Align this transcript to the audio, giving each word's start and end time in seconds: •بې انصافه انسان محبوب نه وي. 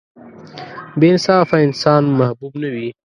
•بې 0.99 1.07
انصافه 1.13 1.57
انسان 1.67 2.03
محبوب 2.19 2.53
نه 2.61 2.69
وي. 2.73 2.89